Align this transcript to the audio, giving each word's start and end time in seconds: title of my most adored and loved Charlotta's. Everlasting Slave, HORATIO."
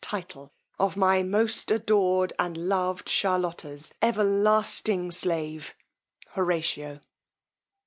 title 0.03 0.51
of 0.79 0.97
my 0.97 1.21
most 1.21 1.69
adored 1.69 2.33
and 2.39 2.57
loved 2.57 3.07
Charlotta's. 3.07 3.93
Everlasting 4.01 5.11
Slave, 5.11 5.75
HORATIO." 6.29 7.01